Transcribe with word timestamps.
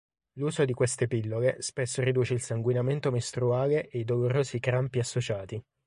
L'uso 0.39 0.65
di 0.65 0.73
queste 0.73 1.05
pillole 1.05 1.57
spesso 1.59 2.01
riduce 2.01 2.33
il 2.33 2.41
sanguinamento 2.41 3.11
mestruale 3.11 3.87
e 3.87 3.99
i 3.99 4.03
dolorosi 4.03 4.59
crampi 4.59 4.97
associati. 4.97 5.63